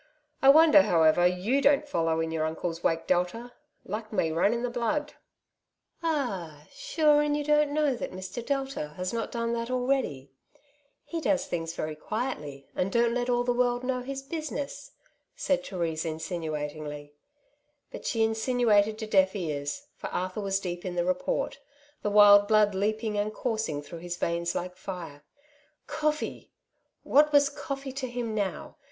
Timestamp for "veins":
24.17-24.55